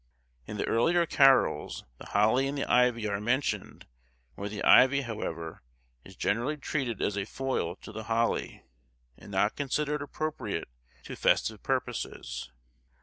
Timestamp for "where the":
4.33-4.63